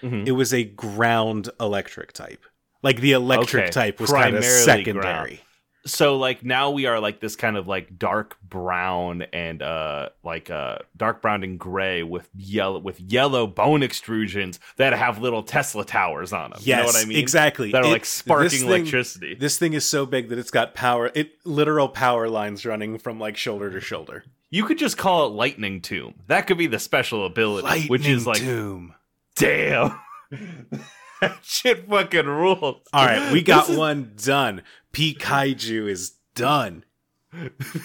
[0.03, 0.27] Mhm.
[0.27, 2.45] it was a ground electric type?
[2.83, 5.03] Like the electric Okay, type was kind of secondary.
[5.03, 5.39] ground.
[5.87, 10.51] so like now we are like this kind of like dark brown and uh like
[10.51, 15.85] uh dark brown and gray with yellow with yellow bone extrusions that have little Tesla
[15.85, 16.61] towers on them.
[16.63, 17.19] Yes, you know what I mean?
[17.19, 17.73] exactly.
[17.73, 19.35] That are It- like sparking this thing- electricity.
[19.35, 21.11] This thing is so big that it's got power.
[21.15, 24.25] It literal power lines running from like shoulder to shoulder.
[24.51, 26.15] You could just call it lightning tomb.
[26.27, 28.95] That could be the special ability, which is like tomb.
[29.37, 29.99] damn.
[31.21, 32.83] that shit fucking rules.
[32.93, 34.63] All right, we got is- one done.
[34.93, 36.85] Pikaiju is done.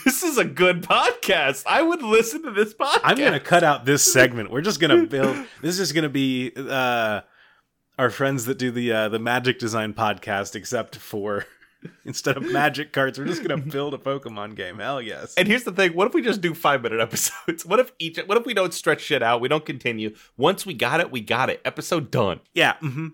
[0.05, 1.63] This is a good podcast.
[1.67, 3.01] I would listen to this podcast.
[3.03, 4.51] I'm gonna cut out this segment.
[4.51, 5.35] We're just gonna build.
[5.61, 7.21] This is gonna be uh,
[7.97, 11.45] our friends that do the uh, the magic design podcast, except for
[12.05, 14.79] instead of magic cards, we're just gonna build a Pokemon game.
[14.79, 15.33] Hell yes.
[15.35, 17.65] And here's the thing: what if we just do five minute episodes?
[17.65, 18.17] What if each?
[18.25, 19.41] What if we don't stretch shit out?
[19.41, 20.15] We don't continue.
[20.37, 21.61] Once we got it, we got it.
[21.65, 22.39] Episode done.
[22.53, 22.77] Yeah.
[22.79, 23.07] hmm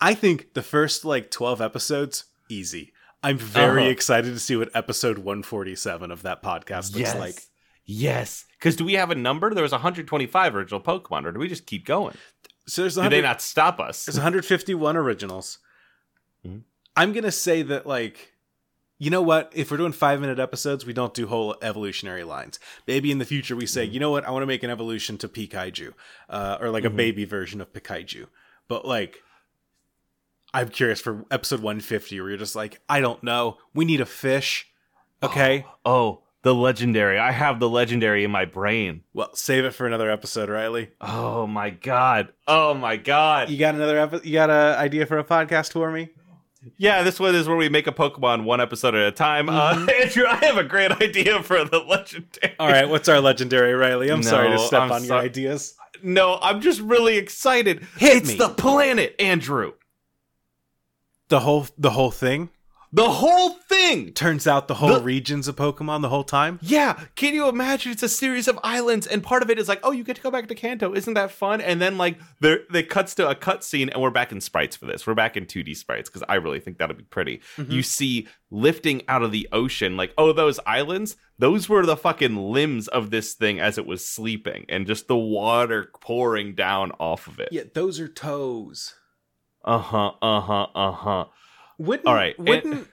[0.00, 2.92] I think the first like 12 episodes, easy.
[3.22, 3.90] I'm very Uh-huh.
[3.90, 7.40] excited to see what episode 147 of that podcast looks like.
[7.84, 8.44] yes.
[8.58, 9.52] Because do we have a number?
[9.54, 12.16] There was 125 original Pokemon, or do we just keep going?
[12.66, 14.04] So there's Do they not stop us?
[14.06, 15.58] there's 151 originals.
[16.44, 16.62] Mhm.
[16.96, 18.32] I'm gonna say that like,
[18.98, 19.52] you know what?
[19.54, 22.58] If we're doing five minute episodes, we don't do whole evolutionary lines.
[22.86, 24.24] Maybe in the future we say, you know what?
[24.26, 25.92] I want to make an evolution to Pikaiju,
[26.30, 26.96] uh, or like a Mhm.
[26.96, 28.26] baby version of Pikaiju.
[28.68, 29.22] But like,
[30.54, 33.58] I'm curious for episode 150 where you're just like, I don't know.
[33.74, 34.66] We need a fish.
[35.22, 35.66] Okay.
[35.84, 37.18] Oh, the legendary.
[37.18, 39.02] I have the legendary in my brain.
[39.12, 40.90] Well, save it for another episode, Riley.
[41.00, 42.28] Oh my god.
[42.46, 43.50] Oh my god.
[43.50, 46.10] You got another epi- you got an idea for a podcast for me?
[46.76, 49.48] Yeah, this one is where we make a Pokemon one episode at a time.
[49.48, 52.54] Uh, Andrew, I have a great idea for the legendary.
[52.58, 54.10] All right, what's our legendary, Riley?
[54.10, 55.74] I'm sorry to step I'm on your ideas.
[56.02, 57.86] No, I'm just really excited.
[57.96, 58.36] Hit it's me.
[58.36, 59.72] the planet, Andrew.
[61.28, 62.50] The whole the whole thing
[62.96, 64.12] The whole thing.
[64.14, 66.58] turns out the whole The- region's a Pokemon the whole time.
[66.62, 67.92] Yeah, can you imagine?
[67.92, 70.22] It's a series of islands, and part of it is like, oh, you get to
[70.22, 70.94] go back to Kanto.
[70.94, 71.60] Isn't that fun?
[71.60, 74.86] And then like there, they cuts to a cutscene, and we're back in sprites for
[74.86, 75.06] this.
[75.06, 77.42] We're back in 2D sprites because I really think that'd be pretty.
[77.58, 77.70] Mhm.
[77.70, 81.16] You see lifting out of the ocean, like, oh, those islands.
[81.38, 85.16] Those were the fucking limbs of this thing as it was sleeping, and just the
[85.16, 87.50] water pouring down off of it.
[87.52, 88.94] Yeah, those are toes.
[89.64, 90.12] Uh huh.
[90.22, 90.66] Uh huh.
[90.74, 91.24] Uh huh.
[91.78, 92.88] Wouldn't All right, Wouldn't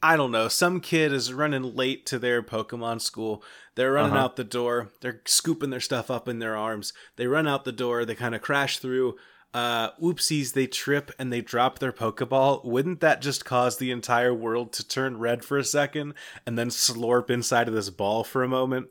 [0.00, 0.46] I don't know.
[0.46, 3.42] Some kid is running late to their Pokemon school.
[3.74, 4.24] They're running Uh-huh.
[4.26, 4.90] out the door.
[5.00, 6.92] They're scooping their stuff up in their arms.
[7.16, 8.04] They run out the door.
[8.04, 9.16] They kind of crash through.
[9.52, 12.64] Uh, oopsies, they trip and they drop their Pokeball.
[12.64, 16.14] Wouldn't that just cause the entire world to turn red for a second
[16.46, 18.88] and then slurp inside of this ball for a moment?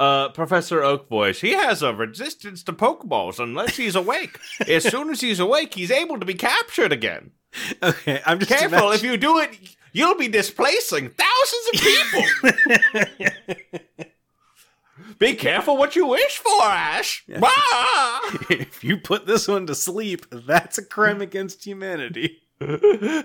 [0.00, 4.38] Uh, Professor Oakvoice, he has a resistance to Pokeballs unless he's awake.
[4.68, 7.32] as soon as he's awake, he's able to be captured again.
[7.82, 9.58] Okay, I'm just Careful, imagine- if you do it,
[9.92, 13.34] you'll be displacing thousands of people.
[15.18, 17.24] be careful what you wish for, Ash.
[17.26, 18.20] Bah!
[18.50, 22.38] if you put this one to sleep, that's a crime against humanity.
[22.60, 23.24] then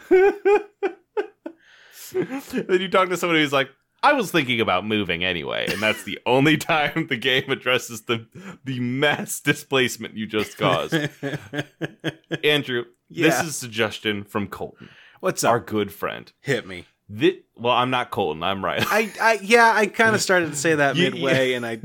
[2.14, 3.70] you talk to somebody who's like,
[4.04, 8.28] I was thinking about moving anyway, and that's the only time the game addresses the
[8.64, 10.94] the mass displacement you just caused.
[12.44, 14.90] Andrew, this is a suggestion from Colton,
[15.22, 15.52] What's up?
[15.52, 16.32] our good friend.
[16.42, 16.86] Hit me.
[17.16, 18.44] Thi- well, I'm not Colton.
[18.44, 18.84] I'm right.
[18.86, 21.80] I, I yeah, I kind of started to say that midway, and I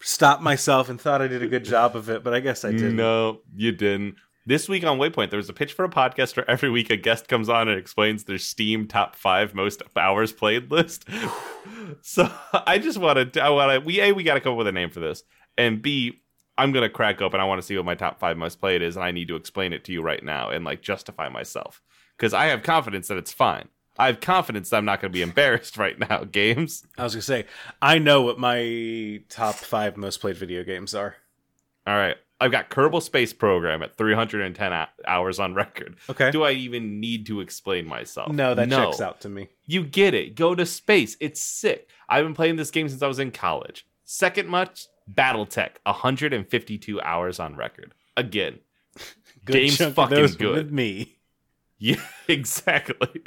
[0.00, 2.72] stopped myself and thought I did a good job of it, but I guess I
[2.72, 2.96] didn't.
[2.96, 4.16] No, you didn't.
[4.50, 6.96] This week on Waypoint, there was a pitch for a podcast where every week a
[6.96, 11.08] guest comes on and explains their Steam top five most hours played list.
[12.02, 14.58] so I just want to, I want to, we a we got to come up
[14.58, 15.22] with a name for this,
[15.56, 16.20] and b
[16.58, 17.38] I'm gonna crack open.
[17.38, 19.36] I want to see what my top five most played is, and I need to
[19.36, 21.80] explain it to you right now and like justify myself
[22.16, 23.68] because I have confidence that it's fine.
[24.00, 26.24] I have confidence that I'm not going to be embarrassed right now.
[26.32, 26.84] Games.
[26.98, 27.44] I was gonna say
[27.80, 31.14] I know what my top five most played video games are.
[31.86, 32.16] All right.
[32.40, 35.96] I've got Kerbal Space Program at 310 hou- hours on record.
[36.08, 36.30] Okay.
[36.30, 38.32] Do I even need to explain myself?
[38.32, 39.48] no, that checks out to me.
[39.66, 40.34] You get it.
[40.36, 41.16] Go to space.
[41.20, 41.88] It's sick.
[42.08, 43.86] I've been playing this game since I was in college.
[44.04, 47.94] Second much, Battletech, 152 hours on record.
[48.16, 48.58] Again.
[49.44, 50.54] Good Game's fucking good.
[50.54, 51.16] with me.
[51.78, 53.22] Yeah, exactly.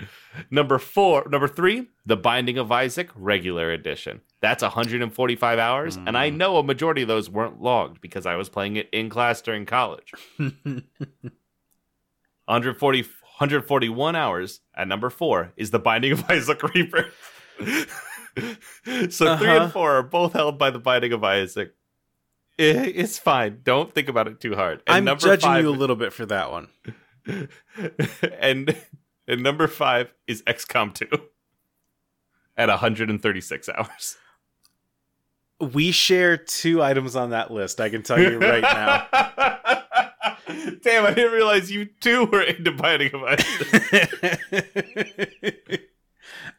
[0.52, 4.22] Number four, number three, The Binding of Isaac, regular edition.
[4.44, 6.36] That's 145 hours, and I Mm.
[6.36, 9.66] know a majority of those weren't logged because I was playing it in class during
[9.66, 10.12] college.
[12.46, 17.14] 140, 141 hours at number four is The Binding of Isaac Rebirth.
[17.58, 19.64] so three Uh-huh.
[19.64, 21.74] and four are both held by The Binding of Isaac.
[22.58, 23.62] It's fine.
[23.64, 24.84] Don't think about it too hard.
[24.88, 26.68] And I'm judging five- you a little bit for that one.
[28.40, 28.76] and
[29.26, 31.08] and number five is XCOM 2.
[32.58, 34.18] at 136 hours.
[35.64, 37.80] We share two items on that list.
[37.82, 39.08] I can tell you right now.
[40.84, 43.50] Damn, I didn't realize you two were into Binding of Isaac.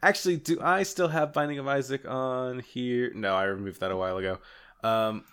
[0.03, 3.13] Actually, do I still have Binding of Isaac on here?
[3.15, 4.39] No, I removed that a while ago.
[4.83, 5.25] Um,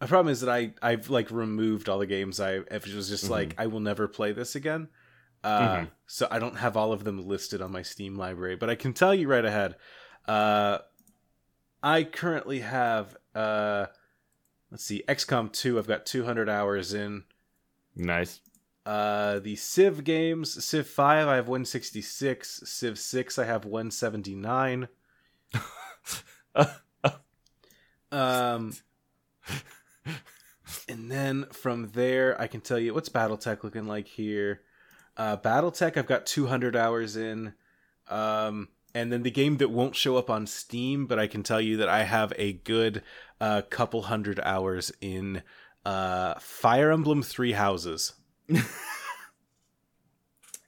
[0.00, 2.40] the problem is that I I've like removed all the games.
[2.40, 3.32] I if it was just Mm-hmm.
[3.32, 4.88] like I will never play this again.
[5.42, 8.74] Uh, so I don't have all of them listed on my Steam library, but I
[8.74, 9.76] can tell you right ahead.
[10.28, 10.78] Uh,
[11.82, 13.86] I currently have uh,
[14.70, 15.78] let's see, XCOM two.
[15.78, 17.24] I've got 200 hours in.
[17.94, 18.40] nice.
[18.86, 22.62] Uh, the Civ games, Civ 5, I have 166.
[22.64, 24.88] Civ 6, I have 179.
[28.10, 28.72] um,
[30.88, 34.62] and then from there, I can tell you what's BattleTech looking like here.
[35.16, 37.52] Uh, BattleTech, I've got 200 hours in.
[38.08, 41.60] Um, and then the game that won't show up on Steam, but I can tell
[41.60, 43.02] you that I have a good
[43.40, 45.42] uh, couple hundred hours in
[45.84, 48.14] uh, Fire Emblem Three Houses.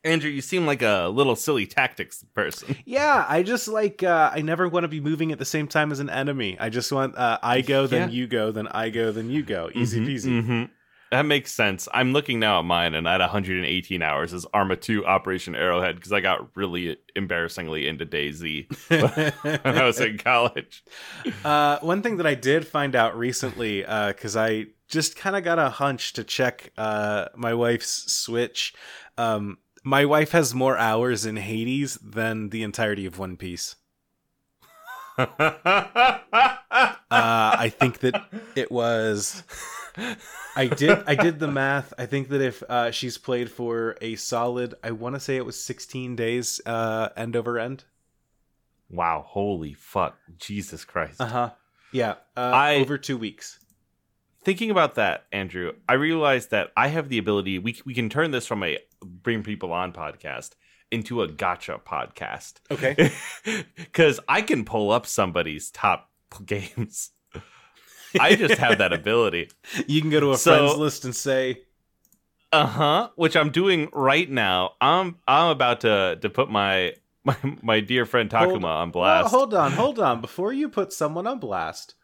[0.05, 2.77] Andrew, you seem like a little silly tactics person.
[2.85, 5.93] Yeah, I just like uh, I never want to be moving at the same time
[5.93, 6.57] as an enemy.
[6.59, 8.15] I just want uh, I go, then Yeah.
[8.15, 9.71] you go, then I go, then you go.
[9.75, 10.43] Easy peasy.
[10.43, 10.71] Mhm.
[11.13, 11.91] That makes sense.
[11.93, 15.97] I'm looking now at mine, and I had 118 hours as Arma 2 Operation Arrowhead
[15.97, 20.83] because I got really embarrassingly into DayZ when I was in college.
[21.45, 25.59] uh, one thing that I did find out recently, because I just kind of got
[25.59, 28.73] a hunch to check uh, my wife's Switch.
[29.19, 33.77] Um, my wife has more hours in Hades than the entirety of One Piece.
[37.13, 38.25] Uh, I think that
[38.57, 39.43] it was.
[40.57, 41.03] I did.
[41.07, 41.93] I did the math.
[41.99, 45.45] I think that if uh, she's played for a solid, I want to say it
[45.45, 47.85] was 16 days, uh, end over end.
[48.91, 50.17] wow, holy fuck.
[50.39, 51.21] Jesus Christ.
[51.21, 51.51] Uh huh.
[51.93, 52.15] Yeah.
[52.37, 53.59] Uh, I- over two weeks.
[54.45, 58.33] Thinking about that, Andrew, I realized that I have the ability, we, we can turn
[58.33, 60.51] this from a bring people on podcast
[60.91, 62.55] into a gotcha podcast.
[62.71, 63.13] Okay.
[63.77, 66.11] Because I can pull up somebody's top
[66.45, 67.11] games.
[68.21, 69.51] I just have that ability.
[69.87, 71.63] You can go to a So- friends list and say,
[72.53, 73.09] Uh huh.
[73.17, 74.73] Which I'm doing right now.
[74.81, 76.95] I'm I'm about to to put my
[77.25, 79.31] my, my dear friend Takuma Hold- on "Oh, blast.
[79.31, 80.21] hold on, hold on.
[80.21, 81.95] Before you put someone on blast,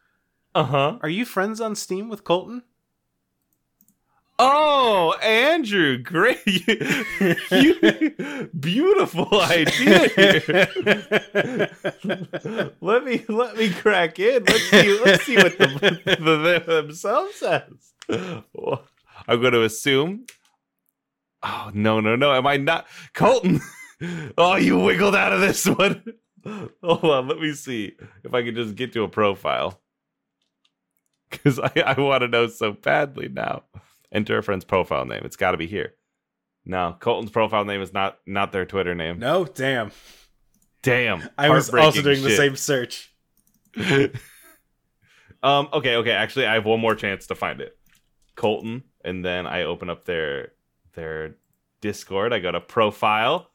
[0.54, 0.98] Uh huh.
[1.02, 2.62] are you friends on Steam with Colton?
[4.40, 6.38] Oh, Andrew, great!
[7.50, 10.08] you, beautiful idea.
[10.08, 11.70] Here.
[12.80, 14.44] let me let me crack in.
[14.44, 15.00] Let's see.
[15.04, 17.92] Let's see what the, the, the themselves says.
[19.28, 20.26] I'm going to assume.
[21.42, 22.32] Oh no no no!
[22.32, 23.60] Am I not Colton?
[24.38, 26.04] Oh, you wiggled out of this one.
[26.84, 29.80] Hold on, let me see if I can just get to a profile
[31.28, 33.64] because I, I want to know so badly now.
[34.12, 35.22] Enter a friend's profile name.
[35.24, 35.94] It's got to be here.
[36.64, 39.18] No, Colton's profile name is not not their Twitter name.
[39.18, 39.90] No, damn.
[40.82, 43.12] Damn, I was also doing the same search.
[45.42, 45.68] um.
[45.72, 45.96] Okay.
[45.96, 46.10] Okay.
[46.10, 47.76] Actually, I have one more chance to find it.
[48.34, 50.52] Colton, and then I open up their
[50.94, 51.36] their
[51.80, 52.32] Discord.
[52.32, 53.50] I go to profile.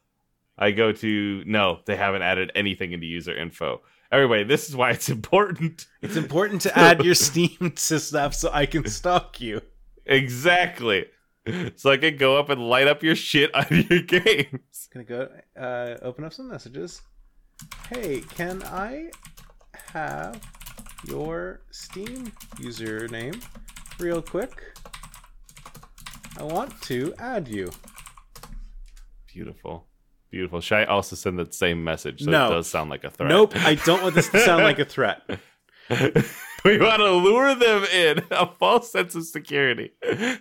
[0.57, 1.79] I go to no.
[1.85, 3.81] They haven't added anything into user info.
[4.11, 5.87] Anyway, this is why it's important.
[6.01, 9.61] It's important to add your Steam to stuff so I can stalk you.
[10.05, 11.05] Exactly.
[11.75, 14.87] So I can go up and light up your shit on your games.
[14.93, 15.27] Gonna go
[15.59, 17.01] uh, open up some messages.
[17.89, 19.09] Hey, can I
[19.93, 20.41] have
[21.07, 23.43] your Steam username
[23.99, 24.77] real quick?
[26.37, 27.69] I want to add you.
[29.31, 29.87] Beautiful.
[30.31, 30.61] Beautiful.
[30.61, 32.47] Should I also send that same message so No.
[32.47, 33.29] it does sound like a threat?
[33.29, 35.21] Nope, I don't want this to sound like a threat.
[36.65, 39.91] we want to lure them in a false sense of security.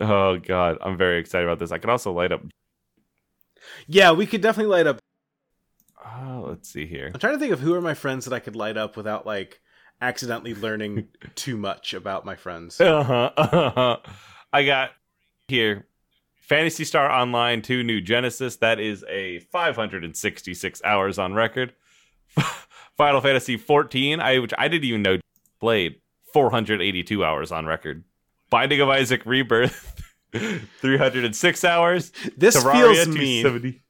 [0.00, 1.70] oh god, I'm very excited about this.
[1.70, 2.42] I can also light up.
[3.86, 4.98] Yeah, we could definitely light up.
[6.04, 7.10] Oh, let's see here.
[7.12, 9.26] I'm trying to think of who are my friends that I could light up without
[9.26, 9.60] like
[10.00, 12.80] accidentally learning too much about my friends.
[12.80, 13.98] Uh-huh, uh-huh.
[14.52, 14.90] I got
[15.48, 15.86] here
[16.40, 18.56] Phantasy Star Online 2 New Genesis.
[18.56, 21.74] That is a 566 hours on record.
[22.96, 25.18] Final Fantasy 14, I which I didn't even know
[25.60, 25.96] played
[26.32, 28.04] 482 hours on record.
[28.50, 30.00] Binding of Isaac Rebirth
[30.80, 32.12] 306 hours.
[32.36, 33.80] This Terraria feels mean.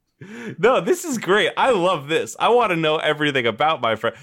[0.59, 1.51] No, this is great.
[1.57, 2.37] I love this.
[2.39, 4.17] I want to know everything about my friend.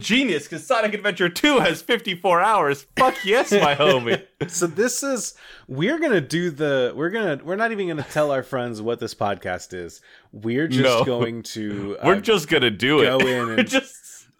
[0.00, 2.86] Genius, because Sonic Adventure 2 has 54 hours.
[2.96, 4.22] Fuck yes, my homie.
[4.48, 5.34] so this is
[5.66, 9.12] we're gonna do the we're gonna we're not even gonna tell our friends what this
[9.14, 10.00] podcast is.
[10.30, 11.04] We're just No.
[11.04, 13.06] going to uh, We're just gonna do it.
[13.06, 13.96] go in We're and- just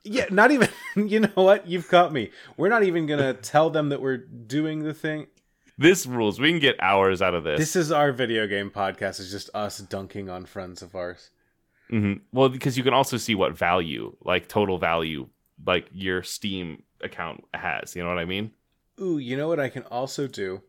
[0.08, 2.30] yeah, not even you know what you've caught me.
[2.56, 5.26] We're not even gonna tell them that we're doing the thing.
[5.76, 6.40] this rules.
[6.40, 7.58] We can get hours out of this.
[7.58, 9.20] This is our video game podcast.
[9.20, 11.30] It's just us dunking on friends of ours.
[11.92, 12.24] Mm-hmm.
[12.32, 15.28] Well, because you can also see what value, like total value,
[15.64, 17.96] like your Steam account has.
[17.96, 18.50] You know what I mean?
[19.00, 20.62] Ooh, you know what I can also do?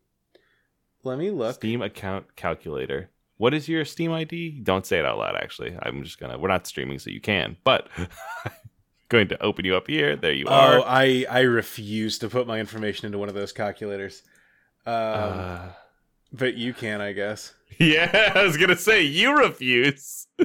[1.03, 1.55] Let me look.
[1.55, 3.09] Steam account calculator.
[3.37, 4.59] What is your Steam ID?
[4.63, 5.35] Don't say it out loud.
[5.35, 6.37] Actually, I'm just gonna.
[6.37, 7.57] We're not streaming, so you can.
[7.63, 7.87] But
[9.09, 10.15] going to open you up here.
[10.15, 10.79] There you are.
[10.79, 10.83] Oh.
[10.85, 14.23] I I refuse to put my information into one of those calculators.
[14.85, 15.69] Um, Uh,
[16.31, 17.53] but you can, I guess.
[17.79, 20.27] yeah, I was gonna say you refuse.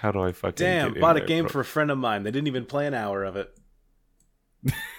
[0.00, 1.50] How do I fucking Damn, bought a game bro?
[1.50, 2.22] for a friend of mine.
[2.22, 3.50] They didn't even play an hour of it.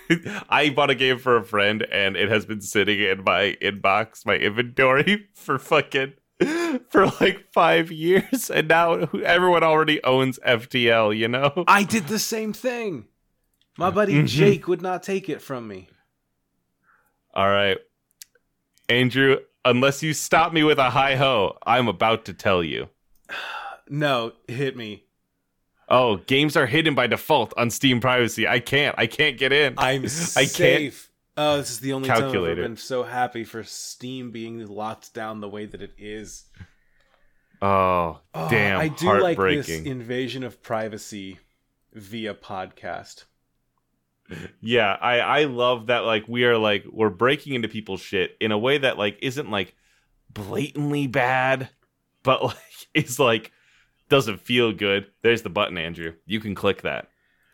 [0.49, 4.25] I bought a game for a friend and it has been sitting in my inbox,
[4.25, 6.13] my inventory for fucking
[6.89, 11.63] for like 5 years and now everyone already owns FTL, you know?
[11.67, 13.05] I did the same thing.
[13.77, 14.27] My buddy Mhm.
[14.27, 15.89] Jake would not take it from me.
[17.33, 17.77] All right.
[18.87, 22.89] Andrew, unless you stop me with a hi ho, I'm about to tell you.
[23.91, 25.05] No, hit me.
[25.89, 28.47] Oh, games are hidden by default on Steam privacy.
[28.47, 28.93] I can't.
[28.99, 29.73] I can't get in.
[29.79, 31.08] I'm I safe.
[31.41, 35.13] Oh, this is the only time I've ever been so happy for Steam being locked
[35.13, 36.43] down the way that it is.
[37.61, 38.77] oh, Oh, damn.
[38.77, 41.39] I do like this invasion of privacy
[41.93, 43.23] via podcast.
[44.59, 48.51] Yeah, I I love that like we are like we're breaking into people's shit in
[48.51, 49.75] a way that like isn't like
[50.29, 51.69] blatantly bad,
[52.21, 52.57] but like
[52.93, 53.53] it's like
[54.09, 55.07] doesn't feel good.
[55.21, 56.15] There's the button, Andrew.
[56.25, 57.07] You can click that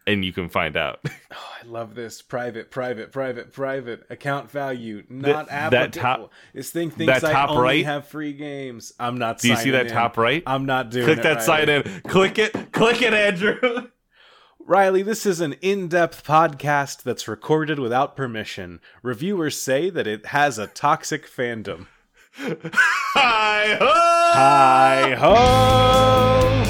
[0.08, 0.99] and you can find out.
[1.38, 6.01] Oh, I love this private, private, private, private account value, not that applicable.
[6.28, 8.93] top- this thing thinks that I only right- have free games.
[8.97, 9.39] I'm not.
[9.39, 9.91] Do you see that in.
[9.91, 10.41] top right?
[10.47, 11.14] I'm not doing it.
[11.14, 11.84] Click that sign Riley.
[11.93, 12.01] in.
[12.08, 12.72] Click it.
[12.72, 13.60] Click it, Andrew.
[14.60, 18.80] Riley, this is an in-depth podcast that's recorded without permission.
[19.03, 21.88] Reviewers say that it has a toxic fandom.
[22.38, 23.91] Hi ho!
[24.34, 26.64] Hi ho!